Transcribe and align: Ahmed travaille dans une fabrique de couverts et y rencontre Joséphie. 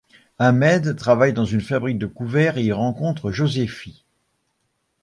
Ahmed 0.39 0.95
travaille 0.97 1.31
dans 1.31 1.45
une 1.45 1.61
fabrique 1.61 1.99
de 1.99 2.07
couverts 2.07 2.57
et 2.57 2.63
y 2.63 2.71
rencontre 2.71 3.29
Joséphie. 3.31 4.03